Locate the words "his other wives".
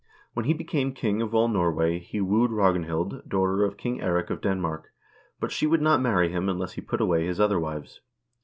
7.27-8.01